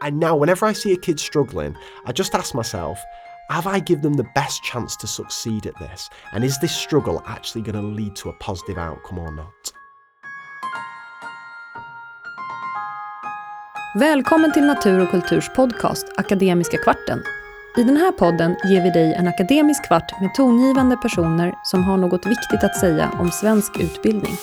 [0.00, 2.98] And now, whenever I see a kid struggling, I just ask myself,
[3.48, 6.08] have I given them the best chance to succeed at this?
[6.32, 9.72] And is this struggle actually going to lead to a positive outcome or not?
[13.94, 17.22] Välkommen till Natur och kulturs podcast Akademiska kvarten.
[17.76, 21.96] I den här podden ger vi dig en akademisk kvart med tongivande personer som har
[21.96, 24.34] något viktigt att säga om svensk utbildning.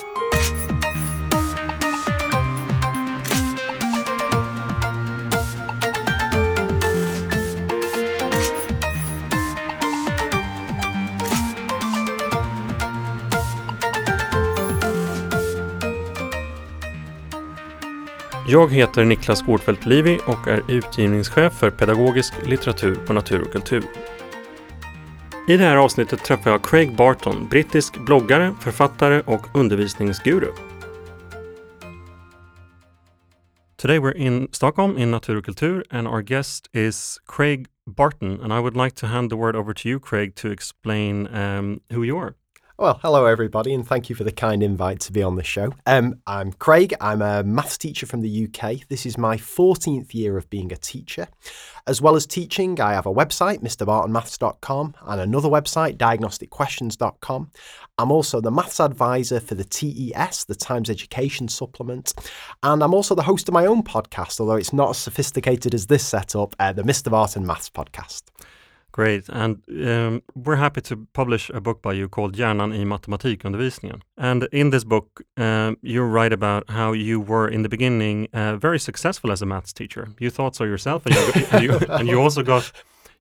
[18.47, 23.83] Jag heter Niklas Gårdfeldt Livi och är utgivningschef för pedagogisk litteratur på Natur och kultur.
[25.47, 30.47] I det här avsnittet träffar jag Craig Barton, brittisk bloggare, författare och undervisningsguru.
[33.77, 38.53] Today we're in Stockholm in Natur och kultur and our guest is Craig Barton and
[38.53, 42.03] I would like to hand the word over to you Craig to explain um, who
[42.03, 42.33] you are.
[42.77, 45.71] Well, hello everybody, and thank you for the kind invite to be on the show.
[45.85, 46.93] Um, I'm Craig.
[46.99, 48.85] I'm a maths teacher from the UK.
[48.89, 51.29] This is my 14th year of being a teacher.
[51.87, 57.51] As well as teaching, I have a website, mrbartonmaths.com, and another website, diagnosticquestions.com.
[57.97, 62.13] I'm also the maths advisor for the TES, the Times Education Supplement,
[62.61, 65.87] and I'm also the host of my own podcast, although it's not as sophisticated as
[65.87, 67.09] this setup, uh, the Mr.
[67.09, 68.23] Barton Maths podcast.
[68.95, 74.01] Great, and um, we're happy to publish a book by you called Hjärnan i matematikundervisningen.
[74.17, 78.55] And in this book, um, you write about how you were in the beginning uh,
[78.55, 80.07] very successful as a maths teacher.
[80.17, 82.71] You thought so yourself, and you, and you, and you also got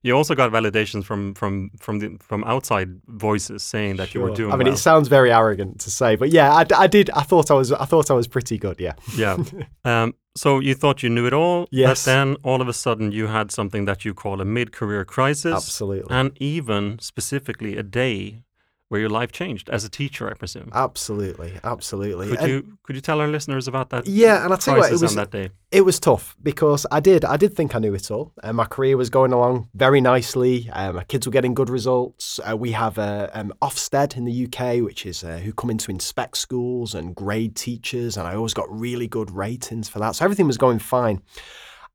[0.01, 4.21] you also got validations from from from the from outside voices saying that Sure.
[4.21, 4.53] you were doing.
[4.53, 4.75] I mean, well.
[4.75, 7.09] it sounds very arrogant to say, but yeah, I, I did.
[7.09, 7.71] I thought I was.
[7.71, 8.79] I thought I was pretty good.
[8.79, 8.93] Yeah.
[9.17, 9.37] yeah.
[9.83, 12.05] Um, so you thought you knew it all, Yes.
[12.05, 15.53] but then all of a sudden you had something that you call a mid-career crisis,
[15.53, 16.15] Absolutely.
[16.15, 18.41] and even specifically a day
[18.89, 20.69] where your life changed as a teacher, I presume.
[20.73, 21.53] Absolutely.
[21.63, 22.29] Absolutely.
[22.29, 24.05] Could And- you could you tell our listeners about that?
[24.05, 25.49] Yeah, and I'll tell you what, it was that day.
[25.71, 28.31] it was tough because I did I did think I knew it all.
[28.43, 30.69] Uh, my career was going along very nicely.
[30.71, 32.39] Uh, my kids were getting good results.
[32.47, 35.79] Uh, we have uh, um, Ofsted in the UK, which is uh, who come in
[35.79, 40.15] to inspect schools and grade teachers, and I always got really good ratings for that.
[40.15, 41.21] So everything was going fine.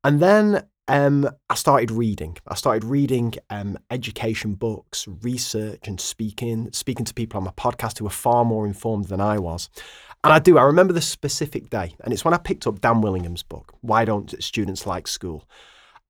[0.03, 2.37] And then um, I started reading.
[2.47, 7.99] I started reading um, education books, research, and speaking, speaking to people on my podcast
[7.99, 9.69] who were far more informed than I was.
[10.23, 10.57] And I do.
[10.57, 14.05] I remember the specific day, and it's when I picked up Dan Willingham's book, Why
[14.05, 15.47] Don't Students Like School?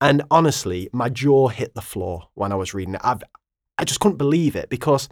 [0.01, 3.01] And honestly, my jaw hit the floor when I was reading it.
[3.03, 3.23] I've,
[3.77, 5.07] I just couldn't believe it because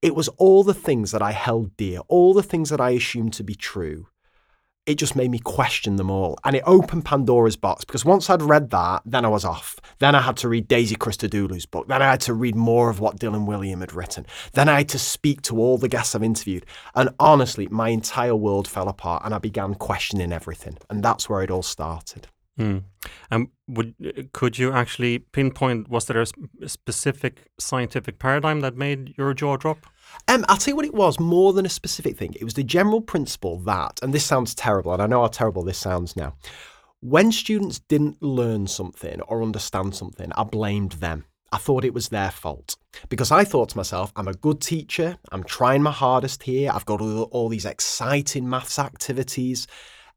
[0.00, 3.32] it was all the things that I held dear, all the things that I assumed
[3.34, 4.06] to be true.
[4.88, 6.38] It just made me question them all.
[6.44, 9.78] And it opened Pandora's box because once I'd read that, then I was off.
[9.98, 11.88] Then I had to read Daisy Christodoulou's book.
[11.88, 14.24] Then I had to read more of what Dylan Wiliam had written.
[14.54, 16.64] Then I had to speak to all the guests I've interviewed.
[16.94, 20.78] And honestly, my entire world fell apart and I began questioning everything.
[20.88, 22.28] And that's where it all started.
[22.58, 22.82] Mm.
[23.30, 25.88] And would could you actually pinpoint?
[25.88, 29.86] Was there a, sp- a specific scientific paradigm that made your jaw drop?
[30.26, 32.34] Um, I'll tell you what it was more than a specific thing.
[32.34, 35.62] It was the general principle that, and this sounds terrible, and I know how terrible
[35.62, 36.34] this sounds now.
[37.00, 41.24] When students didn't learn something or understand something, I blamed them.
[41.52, 42.76] I thought it was their fault
[43.08, 45.16] because I thought to myself, I'm a good teacher.
[45.32, 46.70] I'm trying my hardest here.
[46.72, 49.66] I've got all, these exciting maths activities.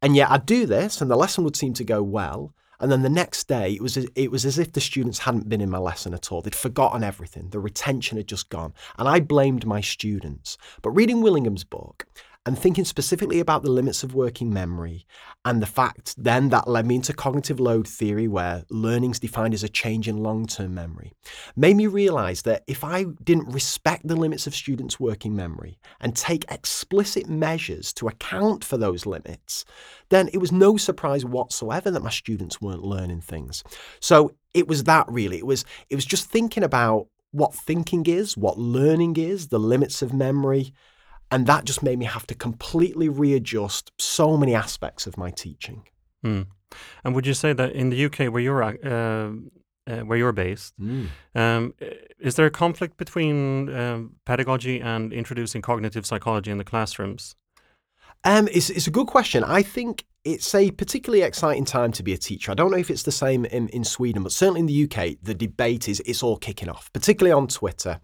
[0.01, 2.53] And yet I'd do this and the lesson would seem to go well.
[2.81, 5.61] And then the next day, it was it was as if the students hadn't been
[5.61, 6.41] in my lesson at all.
[6.41, 7.49] They'd forgotten everything.
[7.51, 10.57] The retention had just gone, and I blamed my students.
[10.81, 12.07] But reading Willingham's book
[12.46, 15.06] and thinking specifically about the limits of working memory
[15.46, 19.63] and the fact then that led me into cognitive load theory, where learning's defined as
[19.63, 21.13] a change in long-term memory,
[21.56, 26.16] made me realize that if I didn't respect the limits of students' working memory and
[26.16, 29.63] take explicit measures to account for those limits,
[30.09, 33.64] then it was no surprise whatsoever that my students weren't learning things.
[33.99, 35.37] So it was that really.
[35.37, 40.02] It was it was just thinking about what thinking is, what learning is, the limits
[40.02, 40.73] of memory,
[41.31, 45.87] and that just made me have to completely readjust so many aspects of my teaching.
[46.25, 46.47] Mm.
[47.03, 49.31] And would you say that in the UK, where you're uh,
[49.87, 50.73] uh, where you're based,
[51.35, 51.73] um,
[52.19, 57.35] is there a conflict between um, pedagogy and introducing cognitive psychology in the classrooms?
[58.23, 59.43] Um, it's, it's a good question.
[59.43, 62.51] I think it's a particularly exciting time to be a teacher.
[62.51, 65.17] I don't know if it's the same in, in Sweden, but certainly in the UK,
[65.23, 67.99] the debate is it's all kicking off, particularly on Twitter.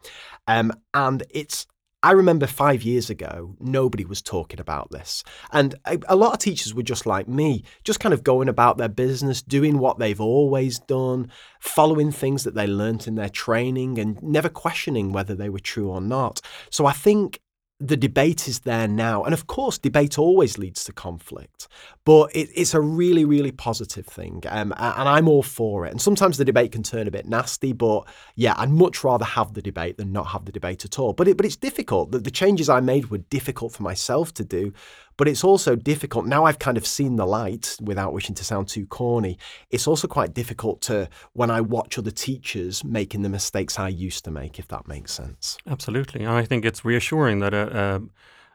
[0.47, 1.67] Um, and it's
[2.03, 5.23] I remember five years ago, nobody was talking about this.
[5.51, 8.77] And a, a, lot of teachers were just like me, just kind of going about
[8.77, 13.97] their business, doing what they've always done, following things that they learnt in their training,
[13.97, 16.39] and never questioning whether they were true or not.
[16.69, 17.39] So I think
[17.79, 19.23] the debate is there now.
[19.23, 21.67] And of course, debate always leads to conflict,
[22.05, 24.43] but it, it's a really, really positive thing.
[24.47, 25.91] Um, and I'm all for it.
[25.91, 29.53] And sometimes the debate can turn a bit nasty, but yeah, I'd much rather have
[29.53, 31.13] the debate than not have the debate at all.
[31.13, 32.11] But, it, but it's difficult.
[32.11, 34.73] The, the changes I made were difficult for myself to do,
[35.17, 36.25] but it's also difficult.
[36.25, 39.37] Now I've kind of seen the light without wishing to sound too corny.
[39.69, 44.23] It's also quite difficult to, when I watch other teachers making the mistakes I used
[44.25, 45.57] to make, if that makes sense.
[45.67, 46.23] Absolutely.
[46.23, 48.03] And I think it's reassuring that a,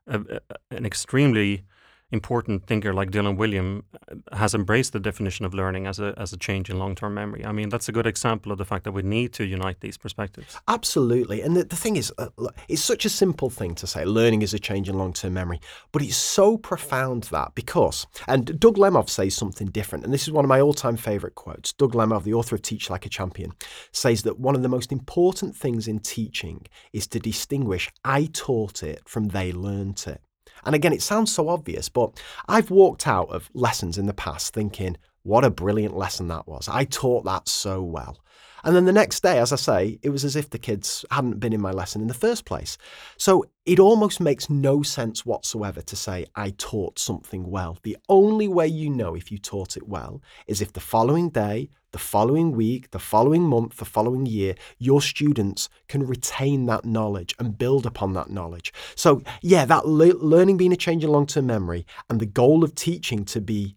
[0.06, 1.64] a, a, an extremely
[2.12, 6.32] important thinker like Dylan Wiliam uh, has embraced the definition of learning as a as
[6.32, 7.44] a change in long term memory.
[7.44, 9.96] I mean, that's a good example of the fact that we need to unite these
[9.96, 10.58] perspectives.
[10.68, 12.28] Absolutely, and the, the thing is, uh,
[12.68, 15.60] it's such a simple thing to say learning is a change in long term memory,
[15.90, 20.32] but it's so profound that because, and Doug Lemov says something different, and this is
[20.32, 21.72] one of my all time favorite quotes.
[21.72, 23.52] Doug Lemov, the author of Teach Like a Champion,
[23.92, 28.82] says that one of the most important things in teaching is to distinguish I taught
[28.82, 30.20] it from they learned it.
[30.64, 34.52] And again, it sounds so obvious, but I've walked out of lessons in the past
[34.52, 36.68] thinking, what a brilliant lesson that was.
[36.68, 38.18] I taught that so well.
[38.64, 41.40] And then the next day, as I say, it was as if the kids hadn't
[41.40, 42.78] been in my lesson in the first place.
[43.16, 47.78] So it almost makes no sense whatsoever to say, I taught something well.
[47.82, 51.70] The only way you know if you taught it well is if the following day,
[51.92, 57.34] the following week, the following month, the following year, your students can retain that knowledge
[57.38, 58.72] and build upon that knowledge.
[58.94, 62.64] So, yeah, that le- learning being a change in long term memory and the goal
[62.64, 63.76] of teaching to be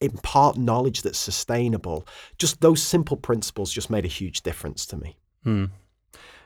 [0.00, 2.06] impart knowledge that's sustainable.
[2.38, 5.16] Just those simple principles just made a huge difference to me.
[5.42, 5.64] Hmm.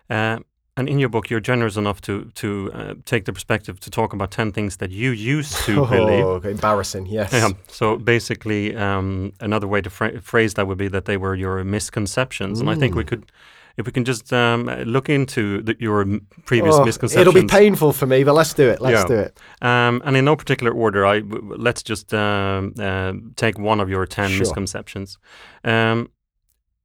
[0.09, 0.39] Uh,
[0.81, 4.13] and in your book, you're generous enough to to uh, take the perspective to talk
[4.13, 6.45] about ten things that you used to oh, believe.
[6.47, 7.33] Embarrassing, yes.
[7.33, 7.51] Yeah.
[7.69, 12.59] So basically, um, another way to phrase that would be that they were your misconceptions,
[12.59, 12.61] mm.
[12.63, 13.31] and I think we could
[13.77, 16.07] if we can just um, look into the, your
[16.45, 17.21] previous oh, misconceptions.
[17.21, 18.81] It'll be painful for me, but let's do it.
[18.81, 19.07] Let's yeah.
[19.07, 19.39] do it.
[19.61, 21.19] Um, and in no particular order, I
[21.67, 24.39] let's just um, uh, take one of your ten sure.
[24.41, 25.19] misconceptions.
[25.63, 26.09] Um,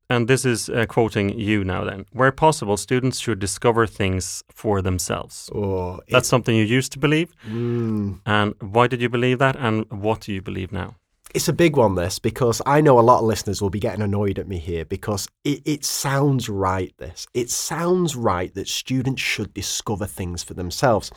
[0.10, 1.84] and this is uh, quoting you now.
[1.84, 5.50] Then, where possible, students should discover things for themselves.
[5.54, 7.34] Oh, That's something you used to believe.
[7.48, 8.22] Mm.
[8.25, 9.56] And why did you believe that?
[9.56, 10.96] And what do you believe now?
[11.34, 14.02] It's a big one, this, because I know a lot of listeners will be getting
[14.02, 17.28] annoyed at me here because it, it, sounds right, this.
[17.34, 21.12] It sounds right that students should discover things for themselves.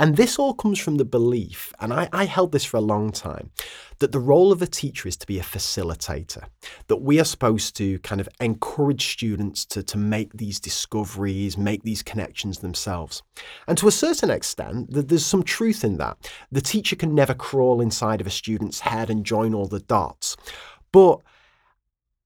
[0.00, 3.10] And this all comes from the belief, and I, I, held this for a long
[3.10, 3.50] time,
[3.98, 6.44] that the role of a teacher is to be a facilitator,
[6.86, 11.82] that we are supposed to kind of encourage students to, to make these discoveries, make
[11.82, 13.24] these connections themselves.
[13.66, 16.30] And to a certain extent, there's some truth in that.
[16.52, 20.36] The teacher can never crawl inside of a student's head and join all the dots.
[20.92, 21.20] But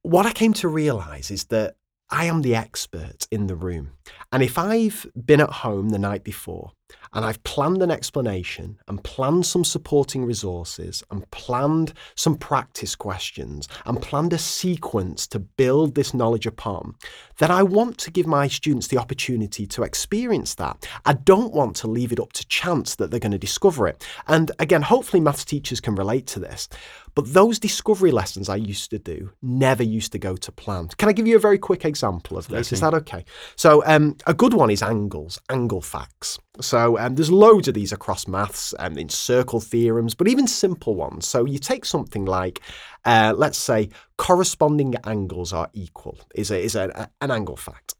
[0.02, 1.76] what I came to realize is that
[2.10, 3.92] I am the expert in the room.
[4.30, 6.72] And if I've been at home the night before
[7.12, 13.68] and I've planned an explanation and planned some supporting resources and planned some practice questions
[13.84, 16.94] and planned a sequence to build this knowledge upon,
[17.38, 20.88] then I want to give my students the opportunity to experience that.
[21.04, 24.06] I don't want to leave it up to chance that they're going to discover it.
[24.26, 26.68] And again, hopefully, maths teachers can relate to this.
[27.14, 30.88] But those discovery lessons I used to do never used to go to plan.
[30.96, 32.72] Can I give you a very quick example of this?
[32.72, 33.24] Is that okay?
[33.56, 36.38] So, um, a good one is angles, angle facts.
[36.60, 40.94] So um, there's loads of these across maths and in circle theorems, but even simple
[40.94, 41.26] ones.
[41.26, 42.60] So you take something like,
[43.04, 47.94] uh, let's say, corresponding angles are equal is a, is a, a, an angle fact.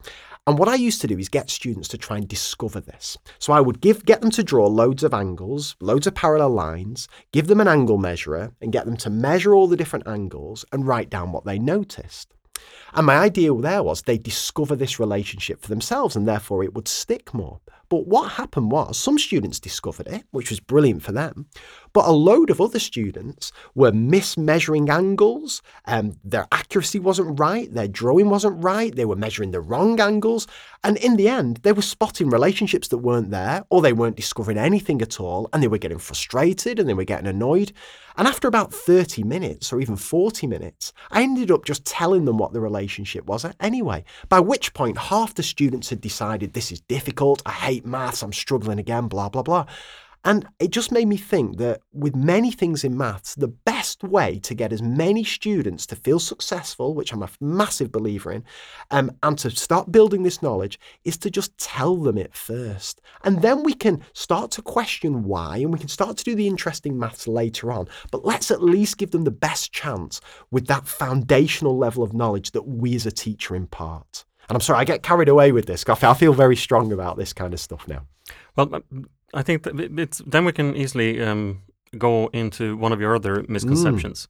[0.47, 3.17] And what I used to do is get students to try and discover this.
[3.39, 7.09] So I would give get them to draw loads of angles, loads of parallel lines,
[7.33, 10.87] give them an angle measurer, and get them to measure all the different angles and
[10.87, 12.35] write down what they noticed.
[12.95, 16.89] And my idea there was they discover this relationship for themselves and therefore it would
[16.89, 17.61] stick more.
[17.93, 21.45] But what happened was some students discovered it, which was brilliant for them,
[21.93, 27.89] but a load of other students were mismeasuring angles, and their accuracy wasn't right, their
[27.89, 30.47] drawing wasn't right, they were measuring the wrong angles,
[30.83, 34.57] and in the end, they were spotting relationships that weren't there, or they weren't discovering
[34.57, 37.73] anything at all, and they were getting frustrated and they were getting annoyed.
[38.17, 42.39] And after about 30 minutes or even 40 minutes, I ended up just telling them
[42.43, 43.47] what the relationship was.
[43.61, 48.23] Anyway, by which point half the students had decided this is difficult, I hate maths,
[48.23, 49.67] I'm struggling again, blah, blah, blah.
[50.25, 54.39] And it just made me think that with many things in maths, the best way
[54.41, 58.45] to get as many students to feel successful, which I'm a massive believer in,
[58.93, 63.01] um, and to start building this knowledge is to just tell them it first.
[63.25, 66.47] And then we can start to question why and we can start to do the
[66.47, 67.89] interesting maths later on.
[68.13, 70.21] But let's at least give them the best chance
[70.53, 74.25] with that foundational level of knowledge that we as a teacher impart.
[74.49, 75.85] And I'm sorry, I get carried away with this.
[75.89, 78.07] I feel very strong about this kind of stuff now.
[78.57, 78.83] Well,
[79.33, 81.63] I think it's then we can easily um,
[81.99, 84.29] go into one of your other misconceptions.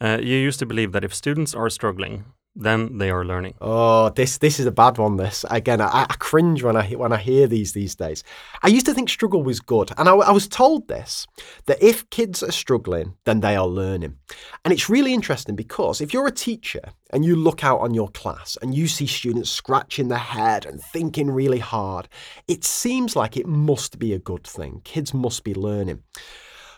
[0.00, 0.18] Mm.
[0.18, 2.24] Uh, you used to believe that if students are struggling,
[2.56, 3.54] then they are learning.
[3.60, 5.16] Oh, this this is a bad one.
[5.16, 8.24] This again, I, I, cringe when I when I hear these these days.
[8.62, 11.26] I used to think struggle was good, and I, I, was told this
[11.66, 14.16] that if kids are struggling, then they are learning.
[14.64, 18.08] And it's really interesting because if you're a teacher and you look out on your
[18.08, 22.08] class and you see students scratching their head and thinking really hard,
[22.48, 24.80] it seems like it must be a good thing.
[24.84, 26.02] Kids must be learning.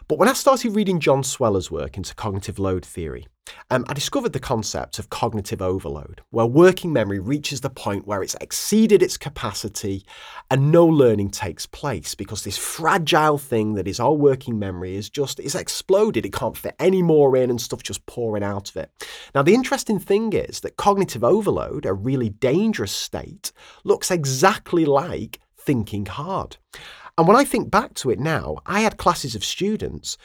[0.06, 3.26] But when I started reading John Sweller's work into cognitive load theory,
[3.70, 8.22] um, I discovered the concept of cognitive overload, where working memory reaches the point where
[8.22, 10.04] it's exceeded its capacity
[10.50, 15.10] and no learning takes place because this fragile thing that is our working memory is
[15.10, 16.26] just is exploded.
[16.26, 18.90] It can't fit any more in and stuff just pouring out of it.
[19.34, 23.52] Now, the interesting thing is that cognitive overload, a really dangerous state,
[23.84, 26.58] looks exactly like thinking hard.
[27.18, 30.16] And when I think back to it now, I had classes of students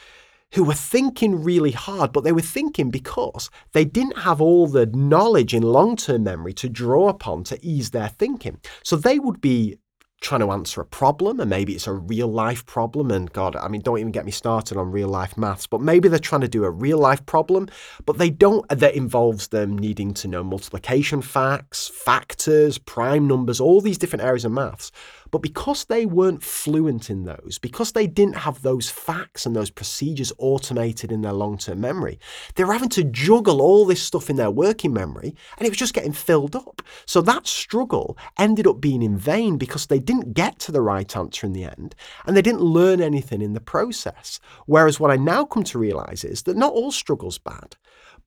[0.54, 4.86] who were thinking really hard, but they were thinking because they didn't have all the
[4.86, 8.60] knowledge in long term memory to draw upon to ease their thinking.
[8.82, 9.78] So they would be
[10.20, 13.68] trying to answer a problem and maybe it's a real life problem and god i
[13.68, 16.48] mean don't even get me started on real life maths but maybe they're trying to
[16.48, 17.68] do a real life problem
[18.04, 23.80] but they don't that involves them needing to know multiplication facts factors prime numbers all
[23.80, 24.90] these different areas of maths
[25.30, 29.70] but because they weren't fluent in those, because they didn't have those facts and those
[29.70, 32.18] procedures automated in their long term memory,
[32.54, 35.78] they were having to juggle all this stuff in their working memory and it was
[35.78, 36.82] just getting filled up.
[37.06, 41.16] So that struggle ended up being in vain because they didn't get to the right
[41.16, 41.94] answer in the end
[42.26, 44.40] and they didn't learn anything in the process.
[44.66, 47.76] Whereas what I now come to realize is that not all struggle's bad.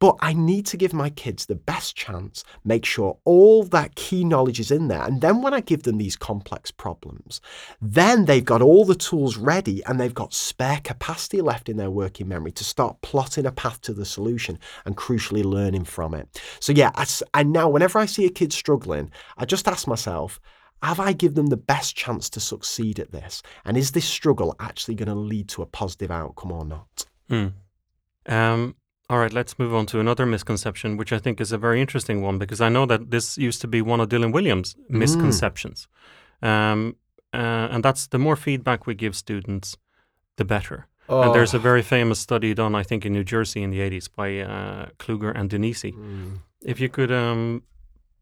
[0.02, 4.26] But I need to give my kids the best chance, make sure all that key
[4.26, 5.04] knowledge is in there.
[5.04, 7.40] And then when I give them these complex problems,
[7.80, 11.92] then they've got all the tools ready and they've got spare capacity left in their
[11.92, 16.42] working memory to start plotting a path to the solution and crucially learning from it.
[16.60, 16.90] So, yeah,
[17.36, 20.40] I, now, whenever I see a kid struggling, I just ask myself,
[20.82, 23.44] have I given them the best chance to succeed at this?
[23.66, 27.06] And is this struggle actually going to lead to a positive outcome or not?
[27.30, 27.54] Mm.
[28.26, 28.76] Um,
[29.12, 32.22] all right, let's move on to another misconception, which I think is a very interesting
[32.22, 35.00] one because I know that this used to be one of Dylan Wiliam's mm.
[35.04, 35.90] misconceptions.
[36.42, 36.48] Mm.
[36.48, 36.96] Um,
[37.34, 39.76] uh, and that's the more feedback we give students,
[40.38, 40.88] the better.
[41.10, 41.24] Oh.
[41.24, 44.08] And there's a very famous study done, I think, in New Jersey in the 80s
[44.16, 45.94] by uh, Kluger and DeNisi.
[45.94, 46.40] Mm.
[46.62, 47.64] If you could um,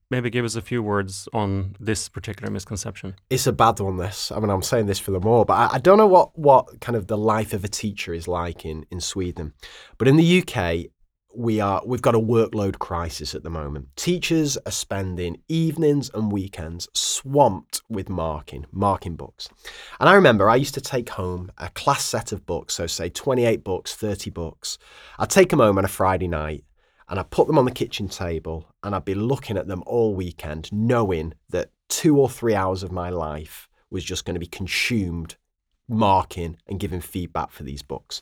[0.09, 3.15] maybe give us a few words on this particular misconception.
[3.29, 4.31] It's a bad one, this.
[4.31, 6.81] I mean, I'm saying this for the more, but I, I, don't know what, what
[6.81, 9.53] kind of the life of a teacher is like in, in Sweden.
[9.97, 10.91] But in the UK,
[11.35, 13.87] we are we've got a workload crisis at the moment.
[13.95, 19.47] Teachers are spending evenings and weekends swamped with marking, marking books.
[19.99, 23.09] And I remember I used to take home a class set of books, so say
[23.09, 24.77] 28 books, 30 books.
[25.19, 26.63] I'd take them home on a Friday night
[27.07, 30.15] and I put them on the kitchen table and I'd be looking at them all
[30.15, 34.47] weekend, knowing that two or three hours of my life was just going to be
[34.47, 35.35] consumed
[35.87, 38.21] marking and giving feedback for these books.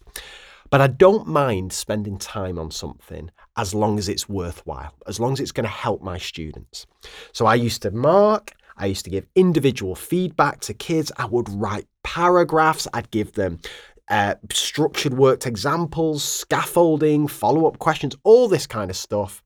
[0.69, 5.33] But I don't mind spending time on something as long as it's worthwhile, as long
[5.33, 6.85] as it's going to help my students.
[7.31, 11.11] So I used to mark, I used to give individual feedback to kids.
[11.17, 13.59] I would write paragraphs, I'd give them
[14.09, 19.43] uh, structured worked examples, scaffolding, follow up questions, all this kind of stuff.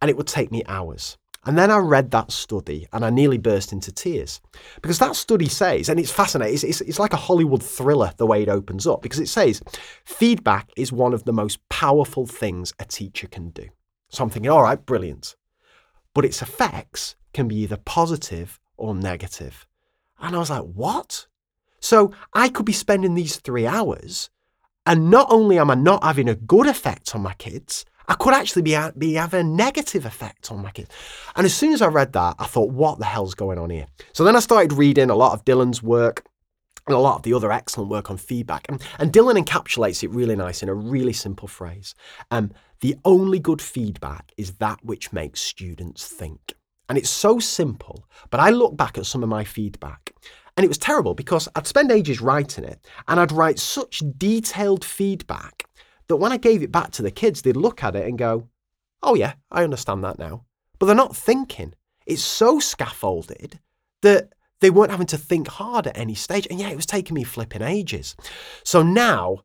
[0.00, 1.16] And it would take me hours.
[1.46, 4.40] And then I read that study and I nearly burst into tears
[4.82, 8.26] because that study says, and it's fascinating, it's, it's, it's, like a Hollywood thriller the
[8.26, 9.62] way it opens up because it says
[10.04, 13.68] feedback is one of the most powerful things a teacher can do.
[14.08, 15.36] So I'm thinking, all right, brilliant.
[16.14, 19.68] But its effects can be either positive or negative.
[20.18, 21.26] And I was like, what?
[21.78, 24.30] So I could be spending these three hours,
[24.84, 28.34] and not only am I not having a good effect on my kids, I could
[28.34, 30.90] actually be, be having a negative effect on my kids.
[31.34, 33.86] And as soon as I read that, I thought, what the hell's going on here?
[34.12, 36.24] So then I started reading a lot of Dylan's work
[36.86, 38.66] and a lot of the other excellent work on feedback.
[38.68, 41.94] And, and Dylan encapsulates it really nice in a really simple phrase.
[42.30, 46.54] Um, the only good feedback is that which makes students think.
[46.88, 50.12] And it's so simple, but I look back at some of my feedback
[50.56, 54.84] and it was terrible because I'd spend ages writing it and I'd write such detailed
[54.84, 55.64] feedback
[56.08, 58.48] that when I gave it back to the kids, they'd look at it and go,
[59.02, 60.44] Oh, yeah, I understand that now.
[60.78, 61.74] But they're not thinking.
[62.06, 63.60] It's so scaffolded
[64.02, 66.46] that they weren't having to think hard at any stage.
[66.50, 68.16] And yeah, it was taking me flipping ages.
[68.64, 69.40] So now,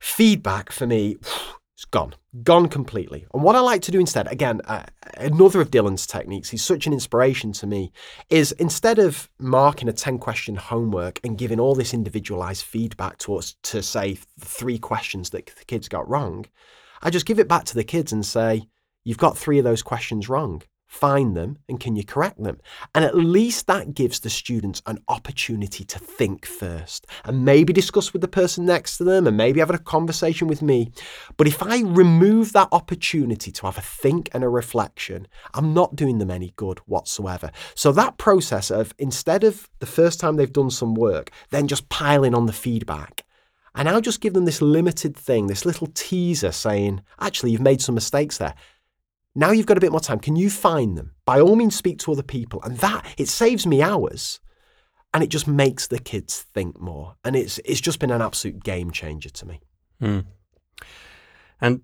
[0.00, 1.16] feedback for me,
[1.84, 3.26] it's gone, gone completely.
[3.34, 4.84] And what I like to do instead, again, uh,
[5.18, 7.92] another of Dylan's techniques, he's such an inspiration to me,
[8.30, 13.36] is instead of marking a 10 question homework and giving all this individualized feedback to
[13.36, 16.46] us to say three questions that the kids got wrong,
[17.02, 18.62] I just give it back to the kids and say,
[19.06, 20.62] You've got three of those questions wrong
[20.94, 22.58] find them and can you correct them?
[22.94, 28.12] And at least that gives the students an opportunity to think first and maybe discuss
[28.12, 30.92] with the person next to them and maybe have a conversation with me.
[31.36, 35.96] But if I remove that opportunity to have a think and a reflection, I'm not
[35.96, 37.50] doing them any good whatsoever.
[37.74, 41.88] So that process of instead of the first time they've done some work, then just
[41.88, 43.24] piling on the feedback.
[43.74, 47.60] And I now just give them this limited thing, this little teaser saying, actually, you've
[47.60, 48.54] made some mistakes there.
[49.34, 50.20] Now you've got a bit more time.
[50.20, 51.14] Can you find them?
[51.26, 52.62] By all means, speak to other people.
[52.62, 54.40] And that, it saves me hours
[55.12, 57.16] and it just makes the kids think more.
[57.24, 59.60] And it's, it's just been an absolute game changer to me.
[60.00, 60.24] Mm.
[61.60, 61.80] And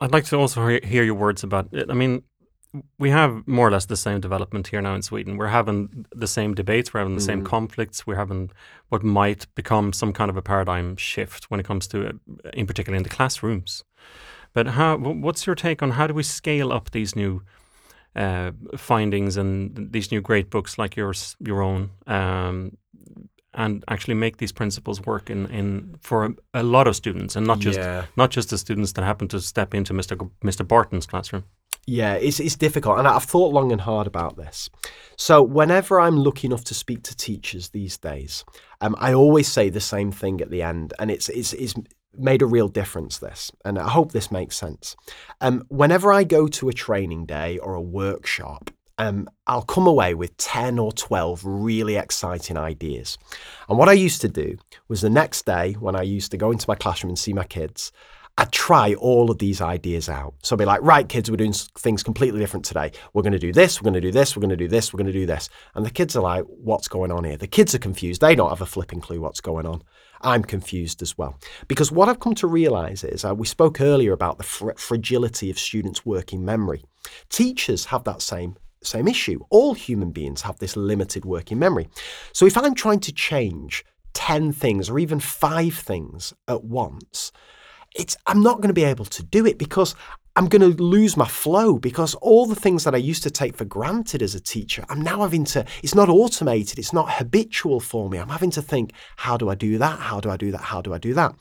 [0.00, 1.90] I'd like to also hear your words about it.
[1.90, 2.22] I mean,
[2.98, 5.36] we have more or less the same development here now in Sweden.
[5.36, 7.26] We're having the same debates, we're having the mm.
[7.26, 8.50] same conflicts, we're having
[8.88, 12.20] what might become some kind of a paradigm shift when it comes to,
[12.52, 13.84] in particular, in the classrooms.
[14.52, 14.96] But how?
[14.96, 17.42] What's your take on how do we scale up these new
[18.16, 22.76] uh, findings and these new great books like yours, your own, um,
[23.54, 27.46] and actually make these principles work in, in for a, a lot of students, and
[27.46, 28.06] not just yeah.
[28.16, 30.20] not just the students that happen to step into Mr.
[30.20, 30.66] G- Mr.
[30.66, 31.44] Barton's classroom.
[31.86, 32.98] Yeah, it's, it's difficult.
[32.98, 34.70] And I've thought long and hard about this.
[35.16, 38.44] So, whenever I'm lucky enough to speak to teachers these days,
[38.80, 40.92] um, I always say the same thing at the end.
[40.98, 41.74] And it's, it's, it's
[42.16, 44.96] made a real difference this and i hope this makes sense
[45.40, 50.14] um, whenever i go to a training day or a workshop um, i'll come away
[50.14, 53.16] with 10 or 12 really exciting ideas
[53.68, 54.56] and what i used to do
[54.88, 57.44] was the next day when i used to go into my classroom and see my
[57.44, 57.92] kids
[58.40, 60.32] I'd try all of these ideas out.
[60.42, 62.92] So I'd be like, right, kids, we're doing things completely different today.
[63.12, 64.92] We're going to do this, we're going to do this, we're going to do this,
[64.92, 65.50] we're going to do this.
[65.74, 67.36] And the kids are like, what's going on here?
[67.36, 68.22] The kids are confused.
[68.22, 69.82] They don't have a flipping clue what's going on.
[70.22, 71.38] I'm confused as well.
[71.68, 75.50] Because what I've come to realize is uh, we spoke earlier about the fr- fragility
[75.50, 76.84] of students' working memory.
[77.28, 79.40] Teachers have that same same issue.
[79.50, 81.88] All human beings have this limited working memory.
[82.32, 87.30] So if I'm trying to change 10 things or even 5 things at once,
[87.94, 89.94] it's I'm not going to be able to do it because
[90.36, 93.56] I'm going to lose my flow because all the things that I used to take
[93.56, 97.80] for granted as a teacher, I'm now having to, it's not automated, it's not habitual
[97.80, 98.18] for me.
[98.18, 99.98] I'm having to think, how do I do that?
[99.98, 100.60] How do I do that?
[100.60, 101.34] How do I do that?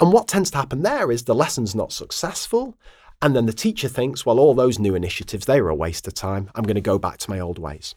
[0.00, 2.78] And what tends to happen there is the lesson's not successful.
[3.20, 6.14] And then the teacher thinks, well, all those new initiatives, they were a waste of
[6.14, 6.50] time.
[6.54, 7.96] I'm going to go back to my old ways.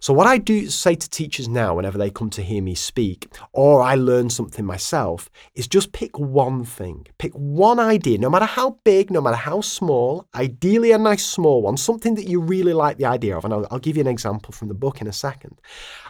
[0.00, 3.28] So, what I do say to teachers now, whenever they come to hear me speak,
[3.52, 7.06] or I learn something myself, is just pick one thing.
[7.18, 11.62] Pick one idea, no matter how big, no matter how small, ideally a nice small
[11.62, 13.44] one, something that you really like the idea of.
[13.44, 15.60] And I'll, I'll give you an example from the book in a second.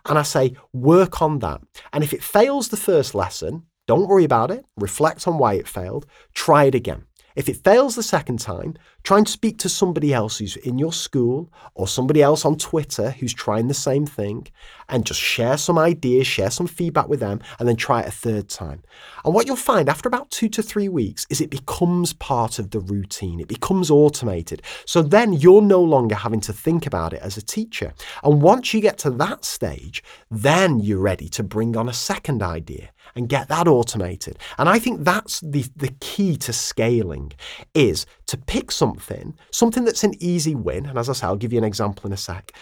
[0.07, 1.61] And I say, work on that.
[1.93, 4.67] And if it fails the first lesson, don't worry about it.
[4.77, 6.07] Reflect on why it failed.
[6.35, 7.08] Try it again.
[7.39, 8.75] If it fails the second time,
[9.05, 13.13] try and speak to somebody else who's in your school or somebody else on Twitter
[13.13, 14.49] who's trying the same thing
[14.89, 18.11] and just share some ideas, share some feedback with them, and then try it a
[18.11, 18.83] third time.
[19.25, 22.73] And what you'll find after about two to three weeks is it becomes part of
[22.73, 24.61] the routine, it becomes automated.
[24.85, 27.95] So then you're no longer having to think about it as a teacher.
[28.25, 32.43] And once you get to that stage, then you're ready to bring on a second
[32.43, 34.39] idea and get that automated.
[34.57, 37.33] And I think that's the, the key to scaling
[37.75, 40.87] is to pick something, something that's an easy win.
[40.87, 42.53] And as I say, I'll give you an example in a sec.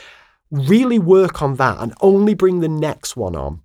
[0.50, 3.60] Really work on that and only bring the next one on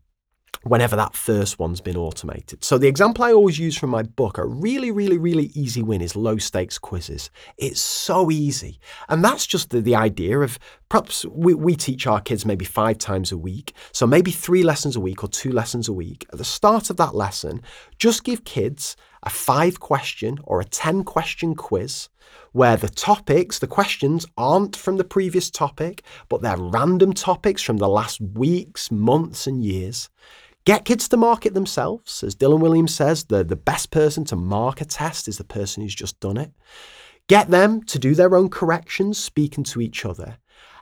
[0.63, 2.63] whenever that first one's been automated.
[2.63, 6.01] So the example I always use from my book, a really, really, really easy win
[6.01, 7.31] is low stakes quizzes.
[7.57, 8.79] It's so easy.
[9.09, 12.99] And that's just the, the idea of perhaps we, we teach our kids maybe five
[12.99, 13.73] times a week.
[13.91, 16.25] So maybe three lessons a week or two lessons a week.
[16.31, 17.61] At the start of that lesson,
[17.97, 22.09] just give kids a five question or a 10 question quiz
[22.51, 27.77] where the topics, the questions aren't from the previous topic, but they're random topics from
[27.77, 30.09] the last weeks, months, and years.
[30.63, 32.23] Get kids to mark it themselves.
[32.23, 35.81] As Dylan Williams says, the, the best person to mark a test is the person
[35.81, 36.51] who's just done it.
[37.27, 40.37] Get them to do their own corrections, speaking to each other.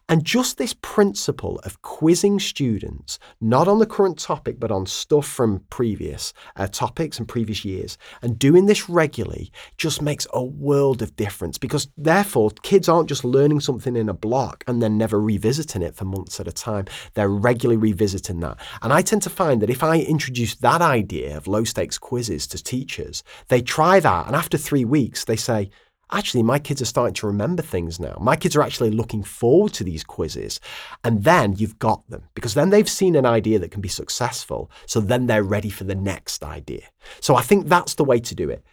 [0.10, 5.28] And just this principle of quizzing students, not on the current topic, but on stuff
[5.28, 11.04] from previous uh, topics and previous years, and doing this regularly just makes a world
[11.04, 15.22] of difference because therefore kids aren't just learning something in a block and then never
[15.22, 16.86] revisiting it for months at a time.
[17.14, 18.58] They're regularly revisiting that.
[18.82, 22.48] And I tend to find that if I introduce that idea of low stakes quizzes
[22.48, 25.70] to teachers, they try that, and after three weeks, they say,
[26.12, 28.18] actually, my kids are starting to remember things now.
[28.20, 30.60] My kids are actually looking forward to these quizzes.
[31.04, 34.72] And then you've got them because then they've seen an idea that can be successful.
[34.86, 36.84] So then they're ready for the next idea.
[37.20, 38.64] So I think that's the way to do it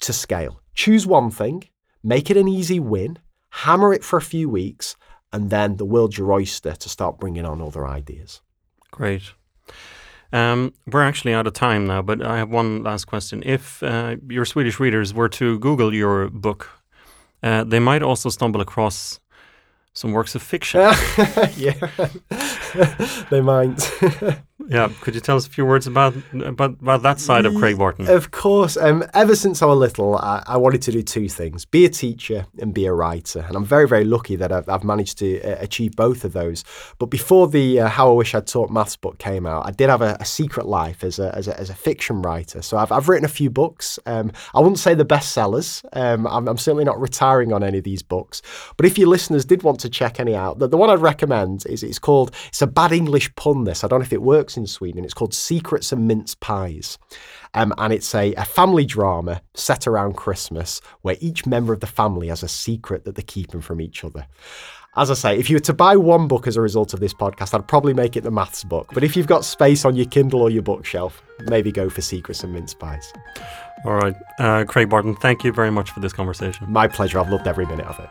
[0.00, 0.60] to scale.
[0.74, 1.64] Choose one thing,
[2.02, 3.18] make it an easy win,
[3.50, 4.96] hammer it for a few weeks,
[5.32, 8.40] and then the world's your oyster to start bringing on other ideas.
[8.90, 9.32] Great.
[10.32, 13.42] Um, we're actually out of time now, but I have one last question.
[13.44, 16.68] If uh, your Swedish readers were to Google your book,
[17.42, 19.20] uh, they might also stumble across
[19.92, 20.80] some works of fiction.
[21.56, 21.74] yeah,
[23.30, 23.90] they might.
[24.68, 27.78] yeah, could you tell us a few words about about, about that side of Craig
[27.78, 28.08] Barton?
[28.08, 28.76] Of course.
[28.76, 31.88] Um, ever since I was little, I, I, wanted to do two things: be a
[31.88, 33.44] teacher and be a writer.
[33.46, 36.64] And I'm very, very lucky that I've, I've managed to uh, achieve both of those.
[36.98, 39.88] But before the uh, How I Wish I'd Taught Maths book came out, I did
[39.88, 42.62] have a, a secret life as a, as a, as a fiction writer.
[42.62, 43.98] So I've I've written a few books.
[44.06, 45.84] Um, I wouldn't say the bestsellers.
[45.92, 48.42] Um, I'm, I'm certainly not retiring on any of these books.
[48.76, 51.64] But if your listeners did want to check any out, the, the one I'd recommend
[51.66, 52.34] is it's called.
[52.48, 53.64] It's a bad English pun.
[53.64, 55.04] This I don't know if it works in Sweden.
[55.04, 56.98] It's called Secrets and Mince Pies.
[57.54, 61.86] Um, and it's a, a family drama set around Christmas where each member of the
[61.86, 64.26] family has a secret that they're keeping from each other.
[64.96, 67.14] As I say, if you were to buy one book as a result of this
[67.14, 68.88] podcast, I'd probably make it the maths book.
[68.92, 72.42] But if you've got space on your Kindle or your bookshelf, maybe go for Secrets
[72.42, 73.12] and Mince Pies.
[73.84, 74.16] All right.
[74.40, 76.66] Uh, Craig Barton, thank you very much for this conversation.
[76.68, 77.20] My pleasure.
[77.20, 78.10] I've loved every minute of it.